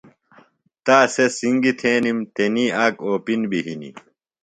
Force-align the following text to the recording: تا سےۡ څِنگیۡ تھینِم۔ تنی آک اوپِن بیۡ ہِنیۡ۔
تا 0.85 0.97
سےۡ 1.13 1.31
څِنگیۡ 1.37 1.77
تھینِم۔ 1.79 2.17
تنی 2.35 2.65
آک 2.83 2.95
اوپِن 3.09 3.41
بیۡ 3.49 3.63
ہِنیۡ۔ 3.65 3.95